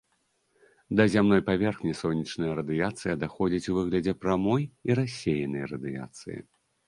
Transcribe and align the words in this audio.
Да 0.99 1.03
зямной 1.15 1.41
паверхні 1.49 1.93
сонечная 1.99 2.55
радыяцыя 2.61 3.13
даходзіць 3.23 3.69
у 3.73 3.77
выглядзе 3.77 4.13
прамой 4.23 4.63
і 4.91 4.99
рассеянай 5.01 5.63
радыяцыі. 5.75 6.39